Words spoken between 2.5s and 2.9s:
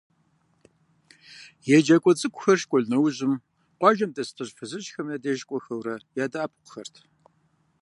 школ